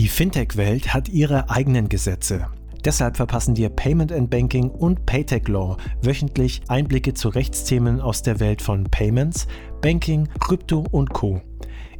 Die 0.00 0.08
Fintech-Welt 0.08 0.94
hat 0.94 1.10
ihre 1.10 1.50
eigenen 1.50 1.90
Gesetze. 1.90 2.46
Deshalb 2.86 3.18
verpassen 3.18 3.54
dir 3.54 3.68
Payment 3.68 4.10
and 4.12 4.30
Banking 4.30 4.70
und 4.70 5.04
Paytech 5.04 5.46
Law 5.46 5.76
wöchentlich 6.00 6.62
Einblicke 6.68 7.12
zu 7.12 7.28
Rechtsthemen 7.28 8.00
aus 8.00 8.22
der 8.22 8.40
Welt 8.40 8.62
von 8.62 8.84
Payments, 8.84 9.46
Banking, 9.82 10.26
Krypto 10.38 10.86
und 10.90 11.10
Co. 11.12 11.42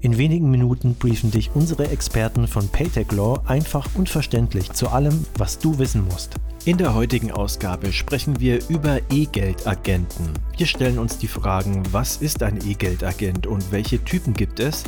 In 0.00 0.16
wenigen 0.16 0.50
Minuten 0.50 0.94
briefen 0.94 1.30
dich 1.30 1.50
unsere 1.52 1.90
Experten 1.90 2.48
von 2.48 2.66
Paytech 2.70 3.12
Law 3.12 3.42
einfach 3.44 3.86
und 3.94 4.08
verständlich 4.08 4.72
zu 4.72 4.88
allem, 4.88 5.26
was 5.36 5.58
du 5.58 5.78
wissen 5.78 6.06
musst. 6.06 6.36
In 6.64 6.78
der 6.78 6.94
heutigen 6.94 7.30
Ausgabe 7.30 7.92
sprechen 7.92 8.40
wir 8.40 8.60
über 8.70 9.00
E-Geld-Agenten. 9.10 10.32
Wir 10.56 10.66
stellen 10.66 10.98
uns 10.98 11.18
die 11.18 11.28
Fragen, 11.28 11.82
was 11.92 12.16
ist 12.16 12.42
ein 12.42 12.66
E-Geld-Agent 12.66 13.46
und 13.46 13.70
welche 13.72 14.02
Typen 14.02 14.32
gibt 14.32 14.58
es? 14.58 14.84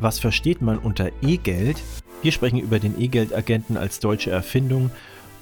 Was 0.00 0.18
versteht 0.18 0.62
man 0.62 0.78
unter 0.78 1.10
E-Geld? 1.20 1.76
Wir 2.24 2.32
sprechen 2.32 2.58
über 2.58 2.78
den 2.78 2.98
E-Geld-Agenten 2.98 3.76
als 3.76 4.00
deutsche 4.00 4.30
Erfindung 4.30 4.90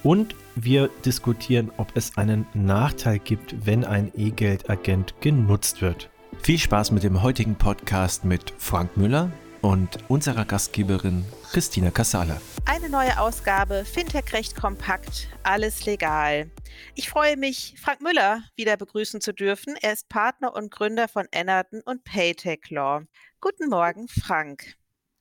und 0.03 0.35
wir 0.57 0.91
diskutieren, 1.05 1.71
ob 1.77 1.97
es 1.97 2.19
einen 2.19 2.45
Nachteil 2.55 3.21
gibt, 3.21 3.65
wenn 3.65 3.85
ein 3.85 4.11
E-Geld-Agent 4.17 5.15
genutzt 5.21 5.81
wird. 5.81 6.11
Viel 6.41 6.59
Spaß 6.59 6.91
mit 6.91 7.05
dem 7.05 7.23
heutigen 7.23 7.55
Podcast 7.55 8.25
mit 8.25 8.53
Frank 8.59 8.97
Müller 8.97 9.31
und 9.61 9.97
unserer 10.09 10.45
Gastgeberin 10.45 11.25
Christina 11.53 11.93
Casale. 11.93 12.41
Eine 12.65 12.89
neue 12.89 13.17
Ausgabe 13.21 13.85
Fintech 13.85 14.33
recht 14.33 14.57
kompakt, 14.57 15.29
alles 15.45 15.87
legal. 15.87 16.51
Ich 16.97 17.09
freue 17.09 17.37
mich, 17.37 17.77
Frank 17.81 18.01
Müller 18.01 18.43
wieder 18.57 18.77
begrüßen 18.77 19.21
zu 19.21 19.33
dürfen. 19.33 19.77
Er 19.81 19.93
ist 19.93 20.09
Partner 20.09 20.53
und 20.57 20.73
Gründer 20.73 21.07
von 21.07 21.29
Ennerton 21.31 21.81
und 21.85 22.03
Paytech 22.03 22.71
Law. 22.71 23.03
Guten 23.41 23.69
Morgen, 23.69 24.09
Frank. 24.09 24.75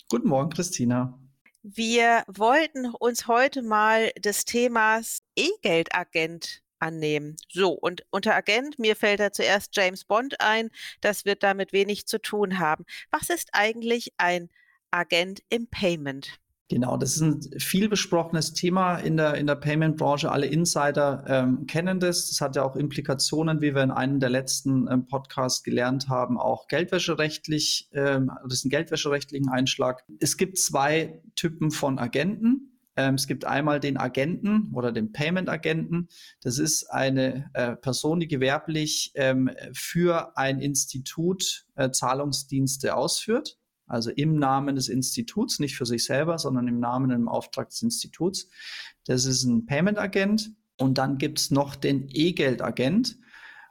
Guten 0.09 0.27
Morgen, 0.27 0.49
Christina. 0.49 1.19
Wir 1.63 2.23
wollten 2.27 2.87
uns 2.87 3.27
heute 3.27 3.61
mal 3.61 4.11
des 4.17 4.45
Themas 4.45 5.21
E-Geldagent 5.35 6.63
annehmen. 6.79 7.35
So, 7.49 7.71
und 7.73 8.03
unter 8.09 8.35
Agent, 8.35 8.79
mir 8.79 8.95
fällt 8.95 9.19
da 9.19 9.31
zuerst 9.31 9.75
James 9.75 10.03
Bond 10.05 10.41
ein, 10.41 10.71
das 11.01 11.23
wird 11.23 11.43
damit 11.43 11.71
wenig 11.71 12.07
zu 12.07 12.19
tun 12.19 12.57
haben. 12.57 12.85
Was 13.11 13.29
ist 13.29 13.49
eigentlich 13.53 14.13
ein 14.17 14.49
Agent 14.89 15.43
im 15.49 15.67
Payment? 15.67 16.39
Genau, 16.71 16.95
das 16.95 17.17
ist 17.17 17.21
ein 17.21 17.41
viel 17.59 17.89
besprochenes 17.89 18.53
Thema 18.53 18.95
in 18.95 19.17
der, 19.17 19.33
in 19.33 19.45
der 19.45 19.55
Payment-Branche. 19.55 20.31
Alle 20.31 20.45
Insider 20.45 21.25
ähm, 21.27 21.67
kennen 21.67 21.99
das. 21.99 22.29
Das 22.29 22.39
hat 22.39 22.55
ja 22.55 22.63
auch 22.63 22.77
Implikationen, 22.77 23.59
wie 23.59 23.75
wir 23.75 23.83
in 23.83 23.91
einem 23.91 24.21
der 24.21 24.29
letzten 24.29 24.87
ähm, 24.89 25.05
Podcasts 25.05 25.63
gelernt 25.63 26.07
haben, 26.07 26.39
auch 26.39 26.69
geldwäscherechtlich, 26.69 27.89
ähm, 27.91 28.31
das 28.45 28.59
ist 28.59 28.65
ein 28.65 28.69
geldwäscherechtlichen 28.69 29.49
Einschlag. 29.49 30.05
Es 30.21 30.37
gibt 30.37 30.57
zwei 30.59 31.21
Typen 31.35 31.71
von 31.71 31.99
Agenten. 31.99 32.79
Ähm, 32.95 33.15
es 33.15 33.27
gibt 33.27 33.43
einmal 33.43 33.81
den 33.81 33.97
Agenten 33.97 34.71
oder 34.73 34.93
den 34.93 35.11
Payment-Agenten. 35.11 36.07
Das 36.41 36.57
ist 36.57 36.89
eine 36.89 37.49
äh, 37.51 37.75
Person, 37.75 38.21
die 38.21 38.29
gewerblich 38.29 39.11
ähm, 39.15 39.51
für 39.73 40.37
ein 40.37 40.61
Institut 40.61 41.65
äh, 41.75 41.91
Zahlungsdienste 41.91 42.95
ausführt 42.95 43.57
also 43.91 44.09
im 44.09 44.37
Namen 44.37 44.75
des 44.75 44.87
Instituts, 44.87 45.59
nicht 45.59 45.75
für 45.75 45.85
sich 45.85 46.05
selber, 46.05 46.37
sondern 46.37 46.67
im 46.67 46.79
Namen 46.79 47.11
und 47.11 47.17
im 47.17 47.27
Auftrag 47.27 47.69
des 47.69 47.81
Instituts. 47.81 48.49
Das 49.05 49.25
ist 49.25 49.43
ein 49.43 49.65
Payment-Agent. 49.65 50.51
Und 50.77 50.97
dann 50.97 51.17
gibt 51.17 51.39
es 51.39 51.51
noch 51.51 51.75
den 51.75 52.07
E-Geld-Agent. 52.09 53.17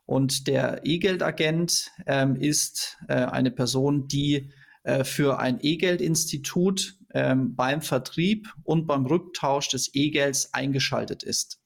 Und 0.04 0.46
der 0.46 0.82
E-Geld-Agent 0.84 1.90
ähm, 2.06 2.36
ist 2.36 2.98
äh, 3.08 3.14
eine 3.14 3.50
Person, 3.50 4.08
die 4.08 4.52
äh, 4.82 5.04
für 5.04 5.38
ein 5.38 5.58
E-Geld-Institut 5.60 6.98
ähm, 7.14 7.54
beim 7.56 7.80
Vertrieb 7.80 8.52
und 8.62 8.86
beim 8.86 9.06
Rücktausch 9.06 9.68
des 9.68 9.94
E-Gelds 9.94 10.52
eingeschaltet 10.52 11.22
ist. 11.22 11.60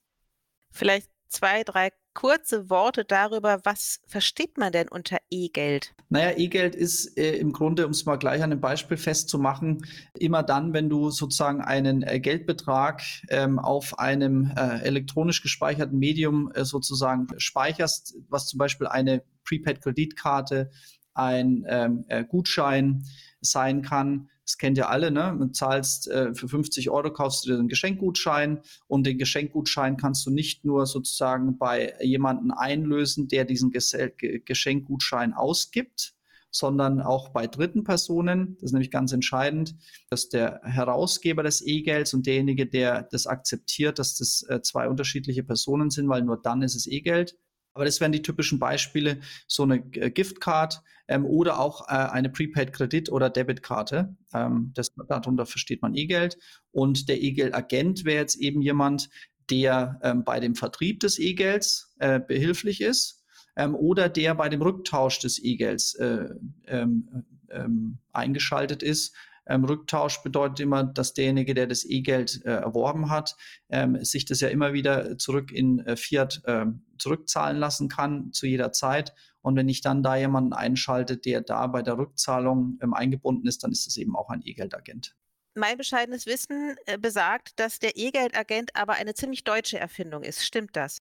Vielleicht 0.70 1.10
zwei, 1.28 1.64
drei 1.64 1.90
kurze 2.14 2.70
Worte 2.70 3.04
darüber, 3.04 3.60
was 3.64 4.00
versteht 4.06 4.56
man 4.56 4.72
denn 4.72 4.88
unter 4.88 5.18
E-Geld? 5.30 5.94
Naja, 6.08 6.36
E-Geld 6.36 6.74
ist 6.74 7.18
äh, 7.18 7.36
im 7.36 7.52
Grunde, 7.52 7.84
um 7.84 7.90
es 7.90 8.06
mal 8.06 8.16
gleich 8.16 8.42
an 8.42 8.52
einem 8.52 8.60
Beispiel 8.60 8.96
festzumachen, 8.96 9.84
immer 10.18 10.42
dann, 10.42 10.72
wenn 10.72 10.88
du 10.88 11.10
sozusagen 11.10 11.60
einen 11.60 12.02
äh, 12.02 12.20
Geldbetrag 12.20 13.02
ähm, 13.28 13.58
auf 13.58 13.98
einem 13.98 14.52
äh, 14.56 14.80
elektronisch 14.82 15.42
gespeicherten 15.42 15.98
Medium 15.98 16.50
äh, 16.52 16.64
sozusagen 16.64 17.26
speicherst, 17.36 18.14
was 18.28 18.46
zum 18.46 18.58
Beispiel 18.58 18.86
eine 18.86 19.22
Prepaid-Kreditkarte, 19.44 20.70
ein 21.14 21.64
ähm, 21.68 22.04
äh, 22.08 22.24
Gutschein 22.24 23.04
sein 23.40 23.82
kann, 23.82 24.28
das 24.44 24.58
kennt 24.58 24.76
ihr 24.76 24.90
alle, 24.90 25.10
ne? 25.10 25.36
Du 25.38 25.46
zahlst 25.48 26.08
äh, 26.08 26.34
für 26.34 26.48
50 26.48 26.90
Euro, 26.90 27.12
kaufst 27.12 27.44
du 27.44 27.50
dir 27.50 27.58
einen 27.58 27.68
Geschenkgutschein 27.68 28.60
und 28.86 29.06
den 29.06 29.18
Geschenkgutschein 29.18 29.96
kannst 29.96 30.26
du 30.26 30.30
nicht 30.30 30.64
nur 30.64 30.86
sozusagen 30.86 31.56
bei 31.56 31.94
jemanden 32.00 32.50
einlösen, 32.50 33.28
der 33.28 33.44
diesen 33.44 33.70
Ges 33.70 33.96
Geschenkgutschein 34.18 35.32
ausgibt, 35.32 36.14
sondern 36.50 37.00
auch 37.00 37.30
bei 37.30 37.46
dritten 37.46 37.84
Personen. 37.84 38.56
Das 38.56 38.64
ist 38.64 38.72
nämlich 38.72 38.90
ganz 38.90 39.12
entscheidend, 39.12 39.76
dass 40.10 40.28
der 40.28 40.60
Herausgeber 40.62 41.42
des 41.42 41.66
E-Gelds 41.66 42.12
und 42.12 42.26
derjenige, 42.26 42.66
der 42.66 43.02
das 43.02 43.26
akzeptiert, 43.26 43.98
dass 43.98 44.16
das 44.16 44.44
äh, 44.48 44.60
zwei 44.60 44.88
unterschiedliche 44.88 45.42
Personen 45.42 45.90
sind, 45.90 46.08
weil 46.08 46.22
nur 46.22 46.40
dann 46.40 46.62
ist 46.62 46.76
es 46.76 46.86
E-Geld. 46.86 47.36
Aber 47.74 47.84
das 47.84 48.00
wären 48.00 48.12
die 48.12 48.22
typischen 48.22 48.58
Beispiele, 48.58 49.20
so 49.46 49.64
eine 49.64 49.84
äh, 49.94 50.10
Giftcard 50.10 50.82
ähm, 51.08 51.26
oder 51.26 51.58
auch 51.58 51.88
äh, 51.88 51.92
eine 51.92 52.30
Prepaid-Kredit- 52.30 53.10
oder 53.10 53.28
Debitkarte. 53.30 54.16
Ähm, 54.32 54.72
darunter 55.08 55.44
versteht 55.44 55.82
man 55.82 55.94
E-Geld. 55.94 56.38
Und 56.70 57.08
der 57.08 57.20
E-Geld-Agent 57.20 58.04
wäre 58.04 58.20
jetzt 58.20 58.36
eben 58.36 58.62
jemand, 58.62 59.10
der 59.50 60.00
ähm, 60.02 60.24
bei 60.24 60.40
dem 60.40 60.54
Vertrieb 60.54 61.00
des 61.00 61.18
E-Gelds 61.18 61.94
äh, 61.98 62.20
behilflich 62.20 62.80
ist 62.80 63.24
ähm, 63.56 63.74
oder 63.74 64.08
der 64.08 64.34
bei 64.34 64.48
dem 64.48 64.62
Rücktausch 64.62 65.18
des 65.18 65.42
E-Gelds 65.42 65.94
äh, 65.96 66.28
ähm, 66.66 67.24
ähm, 67.50 67.98
eingeschaltet 68.12 68.82
ist 68.82 69.14
ähm, 69.46 69.64
Rücktausch 69.64 70.22
bedeutet 70.22 70.60
immer, 70.60 70.84
dass 70.84 71.14
derjenige, 71.14 71.54
der 71.54 71.66
das 71.66 71.84
E-Geld 71.84 72.44
äh, 72.44 72.50
erworben 72.50 73.10
hat, 73.10 73.36
ähm, 73.68 74.02
sich 74.04 74.24
das 74.24 74.40
ja 74.40 74.48
immer 74.48 74.72
wieder 74.72 75.18
zurück 75.18 75.52
in 75.52 75.80
äh, 75.80 75.96
Fiat 75.96 76.42
äh, 76.44 76.66
zurückzahlen 76.98 77.58
lassen 77.58 77.88
kann 77.88 78.32
zu 78.32 78.46
jeder 78.46 78.72
Zeit. 78.72 79.14
Und 79.42 79.56
wenn 79.56 79.68
ich 79.68 79.82
dann 79.82 80.02
da 80.02 80.16
jemanden 80.16 80.54
einschalte, 80.54 81.18
der 81.18 81.42
da 81.42 81.66
bei 81.66 81.82
der 81.82 81.98
Rückzahlung 81.98 82.78
ähm, 82.82 82.94
eingebunden 82.94 83.46
ist, 83.46 83.62
dann 83.62 83.72
ist 83.72 83.86
das 83.86 83.96
eben 83.96 84.16
auch 84.16 84.30
ein 84.30 84.40
E-Geld-Agent. 84.42 85.14
Mein 85.54 85.76
bescheidenes 85.76 86.26
Wissen 86.26 86.76
äh, 86.86 86.98
besagt, 86.98 87.60
dass 87.60 87.78
der 87.78 87.96
E-Geld-Agent 87.96 88.74
aber 88.74 88.94
eine 88.94 89.14
ziemlich 89.14 89.44
deutsche 89.44 89.78
Erfindung 89.78 90.22
ist. 90.22 90.44
Stimmt 90.44 90.74
das? 90.74 90.98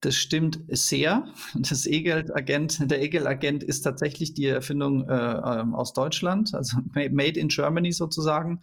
Das 0.00 0.16
stimmt 0.16 0.58
sehr. 0.66 1.28
Das 1.54 1.86
E-Geld-Agent, 1.86 2.90
der 2.90 3.00
E-Geld-Agent 3.02 3.62
ist 3.62 3.82
tatsächlich 3.82 4.34
die 4.34 4.46
Erfindung 4.46 5.08
äh, 5.08 5.14
ähm, 5.14 5.76
aus 5.76 5.92
Deutschland, 5.92 6.54
also 6.54 6.78
made 6.92 7.38
in 7.38 7.46
Germany 7.46 7.92
sozusagen. 7.92 8.60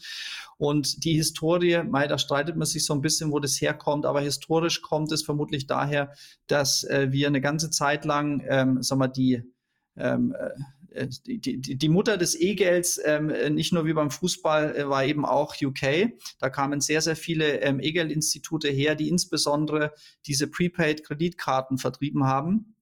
Und 0.58 1.06
die 1.06 1.14
Historie, 1.14 1.82
mei, 1.84 2.08
da 2.08 2.18
streitet 2.18 2.58
man 2.58 2.68
sich 2.68 2.86
so 2.86 2.94
ein 2.94 3.02
bisschen, 3.02 3.32
wo 3.32 3.40
das 3.40 3.62
herkommt, 3.62 4.06
aber 4.06 4.20
historisch 4.20 4.82
kommt 4.82 5.14
es 5.14 5.24
vermutlich 5.24 5.66
daher, 5.66 6.14
dass 6.48 6.84
äh, 6.84 7.08
wir 7.12 7.28
eine 7.28 7.40
ganze 7.40 7.70
Zeit 7.70 8.04
lang, 8.04 8.44
ähm, 8.50 8.84
sag 8.84 8.98
mal, 8.98 9.08
die 9.08 9.42
ähm, 9.96 10.36
äh, 10.38 10.48
äh, 10.48 10.52
die, 11.26 11.40
die, 11.40 11.78
die 11.78 11.90
Mutter 11.90 12.18
des 12.18 12.40
E-Gelds, 12.40 13.00
ähm, 13.04 13.28
nicht 13.54 13.74
nur 13.74 13.86
wie 13.86 13.94
beim 13.94 14.12
Fußball, 14.12 14.76
äh, 14.76 14.90
war 14.90 15.06
eben 15.06 15.26
auch 15.26 15.56
UK. 15.62 16.14
Da 16.40 16.50
kamen 16.50 16.82
sehr, 16.82 17.02
sehr 17.02 17.16
viele 17.16 17.62
ähm, 17.62 17.80
E-Geld-Institute 17.80 18.68
her, 18.68 18.96
die 18.96 19.10
insbesondere 19.10 19.94
diese 20.26 20.48
Prepaid-Kreditkarten 20.48 21.78
vertrieben 21.78 22.26
haben. 22.26 22.76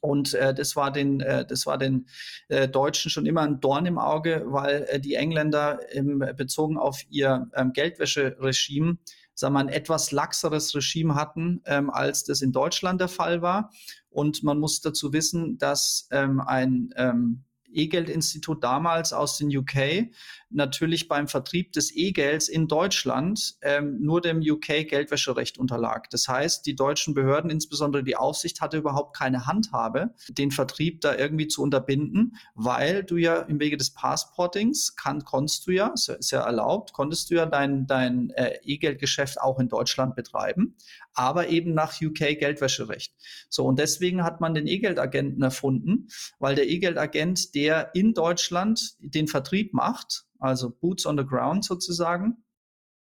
Und 0.00 0.34
äh, 0.34 0.52
das 0.52 0.76
war 0.76 0.92
den, 0.92 1.20
äh, 1.20 1.46
das 1.46 1.64
war 1.64 1.78
den 1.78 2.06
äh, 2.48 2.68
Deutschen 2.68 3.10
schon 3.10 3.24
immer 3.24 3.40
ein 3.40 3.60
Dorn 3.60 3.86
im 3.86 3.98
Auge, 3.98 4.42
weil 4.46 4.86
äh, 4.90 5.00
die 5.00 5.14
Engländer 5.14 5.80
im, 5.92 6.18
bezogen 6.36 6.76
auf 6.76 7.02
ihr 7.08 7.48
ähm, 7.54 7.72
Geldwäscheregime 7.72 8.98
sagen 9.34 9.54
wir, 9.54 9.60
ein 9.60 9.68
etwas 9.68 10.12
laxeres 10.12 10.74
Regime 10.74 11.14
hatten, 11.14 11.62
ähm, 11.66 11.90
als 11.90 12.24
das 12.24 12.42
in 12.42 12.52
Deutschland 12.52 13.00
der 13.00 13.08
Fall 13.08 13.42
war. 13.42 13.70
Und 14.10 14.42
man 14.42 14.58
muss 14.58 14.80
dazu 14.80 15.12
wissen, 15.12 15.58
dass 15.58 16.06
ähm, 16.12 16.40
ein 16.40 16.90
ähm, 16.96 17.44
E-Geld-Institut 17.74 18.62
damals 18.62 19.12
aus 19.12 19.38
den 19.38 19.54
UK 19.54 20.08
natürlich 20.54 21.08
beim 21.08 21.28
Vertrieb 21.28 21.72
des 21.72 21.94
E-Gelds 21.94 22.48
in 22.48 22.68
Deutschland 22.68 23.56
ähm, 23.62 23.98
nur 24.00 24.20
dem 24.20 24.40
UK-Geldwäscherecht 24.40 25.58
unterlag. 25.58 26.08
Das 26.10 26.28
heißt, 26.28 26.64
die 26.66 26.76
deutschen 26.76 27.14
Behörden, 27.14 27.50
insbesondere 27.50 28.04
die 28.04 28.16
Aufsicht, 28.16 28.60
hatte 28.60 28.78
überhaupt 28.78 29.16
keine 29.16 29.46
Handhabe, 29.46 30.14
den 30.28 30.50
Vertrieb 30.50 31.00
da 31.00 31.14
irgendwie 31.16 31.48
zu 31.48 31.62
unterbinden, 31.62 32.36
weil 32.54 33.02
du 33.02 33.16
ja 33.16 33.40
im 33.40 33.58
Wege 33.60 33.76
des 33.76 33.90
Passportings 33.90 34.96
kann, 34.96 35.24
konntest 35.24 35.66
du 35.66 35.72
ja, 35.72 35.92
ist 35.94 36.30
ja 36.30 36.40
erlaubt, 36.42 36.92
konntest 36.92 37.30
du 37.30 37.34
ja 37.34 37.46
dein, 37.46 37.86
dein 37.86 38.30
äh, 38.30 38.58
E-Geldgeschäft 38.62 39.40
auch 39.40 39.58
in 39.58 39.68
Deutschland 39.68 40.14
betreiben, 40.14 40.76
aber 41.14 41.48
eben 41.48 41.74
nach 41.74 42.00
UK-Geldwäscherecht. 42.00 43.14
So, 43.48 43.64
und 43.64 43.78
deswegen 43.78 44.22
hat 44.22 44.40
man 44.40 44.54
den 44.54 44.66
E-Geldagenten 44.66 45.42
erfunden, 45.42 46.08
weil 46.38 46.54
der 46.54 46.68
E-Geldagent, 46.68 47.54
der 47.54 47.94
in 47.94 48.14
Deutschland 48.14 48.94
den 49.00 49.26
Vertrieb 49.26 49.74
macht, 49.74 50.24
also 50.44 50.70
Boots 50.70 51.06
on 51.06 51.16
the 51.16 51.24
Ground 51.24 51.64
sozusagen, 51.64 52.44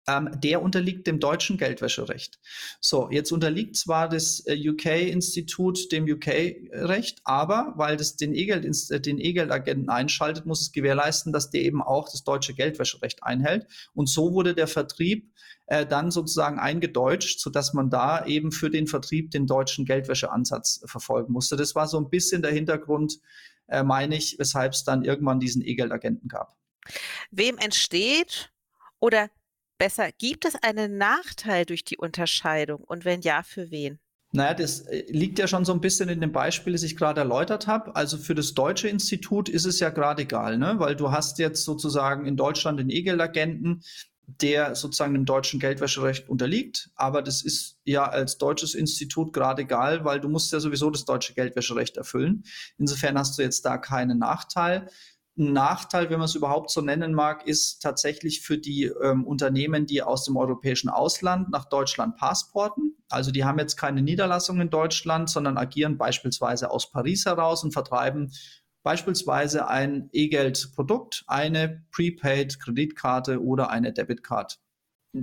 ähm, 0.08 0.31
der 0.43 0.62
unterliegt 0.62 1.06
dem 1.06 1.20
deutschen 1.20 1.58
Geldwäscherecht. 1.58 2.40
So, 2.81 3.11
jetzt 3.11 3.31
unterliegt 3.31 3.76
zwar 3.76 4.08
das 4.08 4.43
äh, 4.46 4.56
UK-Institut 4.56 5.93
dem 5.93 6.05
UK-Recht, 6.05 7.20
aber 7.25 7.75
weil 7.76 7.96
das 7.96 8.17
den 8.17 8.35
E-Geld-Agenten 8.35 9.88
äh, 9.88 9.93
einschaltet, 9.93 10.46
muss 10.46 10.62
es 10.62 10.73
gewährleisten, 10.73 11.32
dass 11.32 11.50
der 11.50 11.62
eben 11.62 11.82
auch 11.82 12.08
das 12.08 12.25
deutsche 12.25 12.55
Geldwäscherecht 12.55 13.23
einhält. 13.23 13.67
Und 13.94 14.08
so 14.08 14.32
wurde 14.32 14.55
der 14.55 14.67
Vertrieb 14.67 15.31
äh, 15.67 15.84
dann 15.87 16.11
sozusagen 16.11 16.58
eingedeutscht, 16.58 17.38
sodass 17.38 17.75
man 17.75 17.91
da 17.91 18.25
eben 18.25 18.50
für 18.50 18.70
den 18.70 18.87
Vertrieb 18.87 19.31
den 19.31 19.46
deutschen 19.46 19.84
Geldwäscheansatz 19.84 20.81
verfolgen 20.87 21.32
musste. 21.32 21.56
Das 21.56 21.75
war 21.75 21.87
so 21.87 21.99
ein 21.99 22.08
bisschen 22.08 22.41
der 22.43 22.52
Hintergrund, 22.52 23.19
äh, 23.67 23.82
meine 23.82 24.17
ich, 24.17 24.38
weshalb 24.38 24.73
es 24.73 24.84
dann 24.84 25.05
irgendwann 25.05 25.38
diesen 25.38 25.62
E-Geld-Agenten 25.62 26.29
gab. 26.29 26.58
Wem 27.31 27.59
entsteht 27.59 28.50
oder 29.00 29.31
besser, 29.79 30.11
gibt 30.19 30.44
es 30.44 30.56
einen 30.56 30.99
Nachteil 30.99 31.65
durch 31.65 31.85
die 31.85 31.97
Unterscheidung 31.97 32.82
und 32.85 33.05
wenn 33.05 33.23
ja, 33.23 33.43
für 33.43 33.70
wen? 33.70 33.99
Naja, 34.32 34.53
das 34.53 34.81
äh, 34.81 35.05
liegt 35.11 35.38
ja 35.38 35.49
schon 35.49 35.65
so 35.65 35.73
ein 35.73 35.81
bisschen 35.81 36.09
in 36.11 36.20
dem 36.20 36.32
Beispiel, 36.32 36.75
das 36.75 36.82
ich 36.82 36.97
gerade 36.97 37.20
erläutert 37.20 37.67
habe. 37.67 37.97
Also 37.97 38.19
für 38.19 38.35
das 38.35 38.53
deutsche 38.53 38.88
Institut 38.88 39.49
ist 39.49 39.65
es 39.65 39.81
ja 39.81 39.88
gerade 39.88 40.23
egal, 40.23 40.59
ne? 40.59 40.75
weil 40.79 40.97
du 40.97 41.11
hast 41.11 41.38
jetzt 41.38 41.65
sozusagen 41.65 42.26
in 42.26 42.37
Deutschland 42.37 42.79
den 42.79 42.91
E-Geld-Agenten, 42.91 43.82
der 44.26 44.75
sozusagen 44.75 45.15
dem 45.15 45.25
deutschen 45.25 45.59
Geldwäscherecht 45.59 46.29
unterliegt. 46.29 46.91
Aber 46.94 47.23
das 47.23 47.43
ist 47.43 47.79
ja 47.85 48.05
als 48.05 48.37
deutsches 48.37 48.75
Institut 48.75 49.32
gerade 49.32 49.62
egal, 49.62 50.05
weil 50.05 50.20
du 50.20 50.29
musst 50.29 50.53
ja 50.53 50.61
sowieso 50.61 50.91
das 50.91 51.06
deutsche 51.06 51.32
Geldwäscherecht 51.32 51.97
erfüllen. 51.97 52.44
Insofern 52.76 53.19
hast 53.19 53.38
du 53.38 53.43
jetzt 53.43 53.65
da 53.65 53.79
keinen 53.79 54.19
Nachteil. 54.19 54.91
Ein 55.38 55.52
Nachteil, 55.52 56.11
wenn 56.11 56.19
man 56.19 56.25
es 56.25 56.35
überhaupt 56.35 56.69
so 56.70 56.81
nennen 56.81 57.14
mag, 57.14 57.46
ist 57.46 57.81
tatsächlich 57.81 58.40
für 58.40 58.58
die 58.58 58.85
ähm, 58.85 59.25
Unternehmen, 59.25 59.87
die 59.87 60.02
aus 60.02 60.25
dem 60.25 60.37
europäischen 60.37 60.88
Ausland 60.88 61.50
nach 61.50 61.67
Deutschland 61.67 62.17
passporten. 62.17 62.96
Also 63.08 63.31
die 63.31 63.44
haben 63.44 63.61
jetzt 63.61 63.76
keine 63.76 64.02
Niederlassung 64.02 64.61
in 64.61 64.69
Deutschland, 64.69 65.31
sondern 65.31 65.56
agieren 65.56 65.96
beispielsweise 65.96 66.73
aus 66.73 66.90
Paris 66.90 67.25
heraus 67.25 67.62
und 67.62 67.73
vertreiben 67.73 68.32
beispielsweise 68.82 69.69
ein 69.69 70.08
E-Geld-Produkt, 70.12 71.23
eine 71.29 71.84
Prepaid-Kreditkarte 71.93 73.41
oder 73.41 73.70
eine 73.70 73.93
Debitcard 73.93 74.58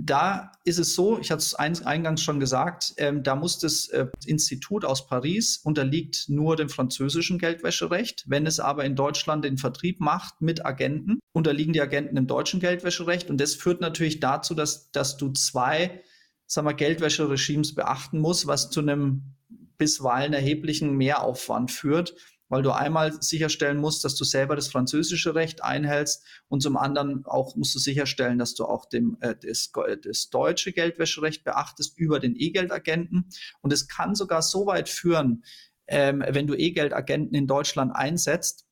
da 0.04 0.52
ist 0.64 0.78
es 0.78 0.94
so, 0.94 1.18
ich 1.18 1.30
hatte 1.30 1.40
es 1.42 1.54
eingangs 1.54 2.22
schon 2.22 2.40
gesagt, 2.40 2.94
ähm, 2.98 3.22
da 3.22 3.36
muss 3.36 3.58
das 3.58 3.88
äh, 3.88 4.06
Institut 4.26 4.84
aus 4.84 5.06
Paris 5.06 5.60
unterliegt 5.62 6.26
nur 6.28 6.56
dem 6.56 6.68
französischen 6.68 7.38
Geldwäscherecht. 7.38 8.24
Wenn 8.26 8.46
es 8.46 8.60
aber 8.60 8.84
in 8.84 8.96
Deutschland 8.96 9.44
den 9.44 9.56
Vertrieb 9.56 10.00
macht 10.00 10.42
mit 10.42 10.66
Agenten, 10.66 11.20
unterliegen 11.32 11.72
die 11.72 11.80
Agenten 11.80 12.16
dem 12.16 12.26
deutschen 12.26 12.60
Geldwäscherecht. 12.60 13.30
Und 13.30 13.40
das 13.40 13.54
führt 13.54 13.80
natürlich 13.80 14.20
dazu, 14.20 14.54
dass, 14.54 14.90
dass 14.90 15.16
du 15.16 15.30
zwei 15.32 16.02
sagen 16.46 16.66
wir, 16.66 16.74
Geldwäscheregimes 16.74 17.74
beachten 17.74 18.20
musst, 18.20 18.46
was 18.46 18.70
zu 18.70 18.80
einem 18.80 19.34
bisweilen 19.78 20.32
erheblichen 20.32 20.96
Mehraufwand 20.96 21.70
führt 21.70 22.14
weil 22.48 22.62
du 22.62 22.70
einmal 22.70 23.20
sicherstellen 23.20 23.78
musst, 23.78 24.04
dass 24.04 24.14
du 24.14 24.24
selber 24.24 24.56
das 24.56 24.68
französische 24.68 25.34
Recht 25.34 25.64
einhältst 25.64 26.24
und 26.48 26.62
zum 26.62 26.76
anderen 26.76 27.24
auch 27.26 27.56
musst 27.56 27.74
du 27.74 27.78
sicherstellen, 27.78 28.38
dass 28.38 28.54
du 28.54 28.64
auch 28.64 28.86
dem, 28.86 29.16
äh, 29.20 29.34
das, 29.40 29.72
das 30.02 30.30
deutsche 30.30 30.72
Geldwäscherecht 30.72 31.44
beachtest 31.44 31.98
über 31.98 32.20
den 32.20 32.36
E-Geldagenten. 32.36 33.28
Und 33.62 33.72
es 33.72 33.88
kann 33.88 34.14
sogar 34.14 34.42
so 34.42 34.66
weit 34.66 34.88
führen, 34.88 35.44
ähm, 35.88 36.24
wenn 36.26 36.46
du 36.46 36.54
E-Geldagenten 36.54 37.34
in 37.34 37.46
Deutschland 37.46 37.94
einsetzt, 37.94 38.66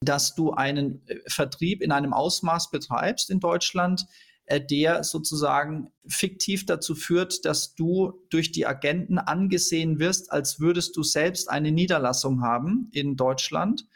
dass 0.00 0.34
du 0.34 0.52
einen 0.52 1.06
äh, 1.06 1.18
Vertrieb 1.26 1.82
in 1.82 1.92
einem 1.92 2.12
Ausmaß 2.12 2.70
betreibst 2.70 3.30
in 3.30 3.40
Deutschland, 3.40 4.06
der 4.48 5.04
sozusagen 5.04 5.90
fiktiv 6.06 6.66
dazu 6.66 6.94
führt, 6.94 7.44
dass 7.44 7.74
du 7.74 8.12
durch 8.30 8.52
die 8.52 8.66
Agenten 8.66 9.18
angesehen 9.18 9.98
wirst, 9.98 10.30
als 10.30 10.60
würdest 10.60 10.96
du 10.96 11.02
selbst 11.02 11.48
eine 11.48 11.72
Niederlassung 11.72 12.42
haben 12.42 12.90
in 12.92 13.16
Deutschland. 13.16 13.86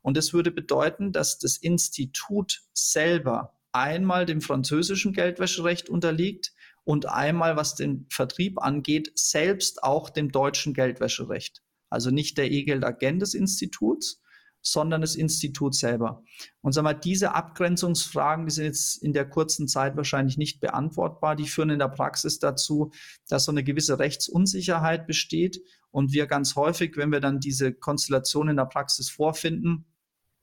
Und 0.00 0.16
das 0.16 0.32
würde 0.32 0.50
bedeuten, 0.50 1.12
dass 1.12 1.38
das 1.38 1.58
Institut 1.58 2.62
selber 2.72 3.58
einmal 3.72 4.24
dem 4.24 4.40
französischen 4.40 5.12
Geldwäscherecht 5.12 5.90
unterliegt 5.90 6.52
und 6.84 7.06
einmal, 7.06 7.56
was 7.56 7.74
den 7.74 8.06
Vertrieb 8.08 8.62
angeht, 8.62 9.12
selbst 9.14 9.82
auch 9.82 10.08
dem 10.08 10.32
deutschen 10.32 10.72
Geldwäscherecht. 10.72 11.62
Also 11.90 12.10
nicht 12.10 12.38
der 12.38 12.50
E-Geld-Agent 12.50 13.20
des 13.20 13.34
Instituts, 13.34 14.22
sondern 14.62 15.00
das 15.00 15.14
Institut 15.14 15.74
selber. 15.74 16.22
Und 16.60 16.72
sag 16.72 16.82
mal, 16.82 16.94
diese 16.94 17.34
Abgrenzungsfragen, 17.34 18.46
die 18.46 18.52
sind 18.52 18.64
jetzt 18.64 19.02
in 19.02 19.12
der 19.12 19.28
kurzen 19.28 19.68
Zeit 19.68 19.96
wahrscheinlich 19.96 20.36
nicht 20.36 20.60
beantwortbar. 20.60 21.36
Die 21.36 21.48
führen 21.48 21.70
in 21.70 21.78
der 21.78 21.88
Praxis 21.88 22.38
dazu, 22.38 22.90
dass 23.28 23.44
so 23.44 23.52
eine 23.52 23.64
gewisse 23.64 23.98
Rechtsunsicherheit 23.98 25.06
besteht 25.06 25.60
und 25.90 26.12
wir 26.12 26.26
ganz 26.26 26.56
häufig, 26.56 26.96
wenn 26.96 27.12
wir 27.12 27.20
dann 27.20 27.40
diese 27.40 27.72
Konstellation 27.72 28.48
in 28.48 28.56
der 28.56 28.66
Praxis 28.66 29.10
vorfinden, 29.10 29.86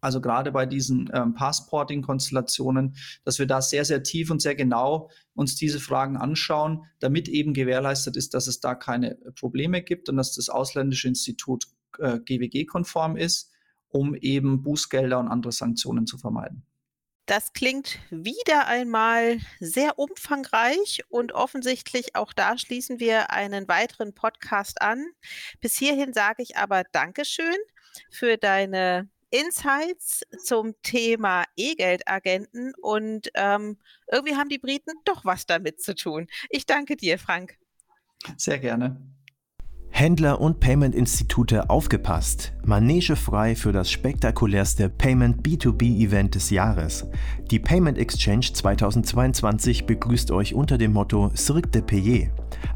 also 0.02 0.22
gerade 0.22 0.52
bei 0.52 0.68
diesen 0.68 1.10
ähm, 1.14 1.34
Passporting-Konstellationen, 1.34 2.96
dass 3.24 3.40
wir 3.40 3.48
da 3.48 3.62
sehr, 3.62 3.86
sehr 3.86 4.04
tief 4.04 4.30
und 4.30 4.40
sehr 4.40 4.54
genau 4.54 5.10
uns 5.34 5.56
diese 5.56 5.80
Fragen 5.80 6.16
anschauen, 6.16 6.84
damit 7.00 7.28
eben 7.28 7.54
gewährleistet 7.54 8.16
ist, 8.16 8.36
dass 8.36 8.46
es 8.46 8.60
da 8.60 8.76
keine 8.76 9.16
Probleme 9.40 9.82
gibt 9.82 10.08
und 10.08 10.18
dass 10.18 10.36
das 10.36 10.50
ausländische 10.50 11.08
Institut 11.08 11.66
äh, 11.98 12.20
GWG-konform 12.20 13.18
ist 13.18 13.55
um 13.96 14.14
eben 14.14 14.62
Bußgelder 14.62 15.18
und 15.18 15.30
andere 15.30 15.54
Sanktionen 15.54 16.06
zu 16.06 16.18
vermeiden. 16.18 16.66
Das 17.28 17.54
klingt 17.54 17.98
wieder 18.12 18.68
einmal 18.68 19.40
sehr 19.62 19.98
umfangreich 19.98 21.02
und 21.08 21.32
offensichtlich 21.32 22.14
auch 22.14 22.34
da 22.34 22.58
schließen 22.58 23.00
wir 23.00 23.32
einen 23.32 23.70
weiteren 23.70 24.14
Podcast 24.14 24.82
an. 24.82 25.06
Bis 25.62 25.78
hierhin 25.78 26.12
sage 26.12 26.44
ich 26.44 26.58
aber 26.58 26.84
Dankeschön 26.92 27.56
für 28.12 28.36
deine 28.36 29.10
Insights 29.30 30.24
zum 30.44 30.74
Thema 30.84 31.46
E-Geldagenten 31.56 32.74
und 32.82 33.30
ähm, 33.34 33.78
irgendwie 34.12 34.36
haben 34.36 34.50
die 34.50 34.60
Briten 34.60 34.92
doch 35.06 35.24
was 35.24 35.46
damit 35.46 35.82
zu 35.82 35.96
tun. 35.96 36.28
Ich 36.50 36.66
danke 36.66 36.98
dir, 36.98 37.18
Frank. 37.18 37.58
Sehr 38.36 38.60
gerne. 38.60 39.15
Händler 39.98 40.42
und 40.42 40.60
Payment-Institute 40.60 41.70
aufgepasst. 41.70 42.52
Manege 42.66 43.16
frei 43.16 43.56
für 43.56 43.72
das 43.72 43.90
spektakulärste 43.90 44.90
Payment 44.90 45.42
B2B-Event 45.42 46.36
des 46.36 46.50
Jahres. 46.50 47.06
Die 47.50 47.60
Payment 47.60 47.98
Exchange 47.98 48.48
2022 48.52 49.86
begrüßt 49.86 50.32
euch 50.32 50.54
unter 50.54 50.78
dem 50.78 50.92
Motto 50.92 51.32
Cirque 51.34 51.70
de 51.70 51.82
Payer. 51.82 52.28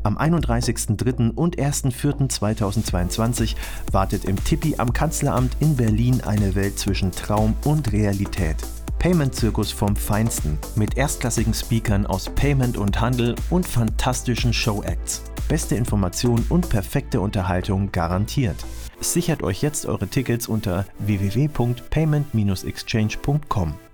Am 0.03 0.17
31.03. 0.17 1.35
und 1.35 1.57
1.04.2022 1.57 3.57
wartet 3.91 4.23
im 4.23 4.41
Tippi 4.41 4.75
am 4.77 4.93
Kanzleramt 4.93 5.57
in 5.59 5.75
Berlin 5.75 6.21
eine 6.21 6.55
Welt 6.55 6.79
zwischen 6.79 7.11
Traum 7.11 7.53
und 7.65 7.91
Realität. 7.91 8.55
Payment-Zirkus 8.99 9.73
vom 9.73 9.97
Feinsten 9.97 10.57
mit 10.77 10.95
erstklassigen 10.95 11.53
Speakern 11.53 12.05
aus 12.05 12.29
Payment 12.29 12.77
und 12.77 13.01
Handel 13.01 13.35
und 13.49 13.67
fantastischen 13.67 14.53
Show-Acts. 14.53 15.23
Beste 15.49 15.75
Information 15.75 16.45
und 16.47 16.69
perfekte 16.69 17.19
Unterhaltung 17.19 17.91
garantiert. 17.91 18.55
Sichert 19.01 19.43
euch 19.43 19.61
jetzt 19.63 19.87
eure 19.87 20.07
Tickets 20.07 20.47
unter 20.47 20.85
www.payment-exchange.com. 20.99 23.88